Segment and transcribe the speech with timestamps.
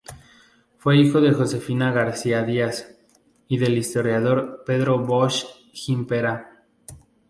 [0.79, 2.91] Fue hijo de Josefina García Díaz
[3.47, 6.63] y el historiador Pedro Bosch Gimpera.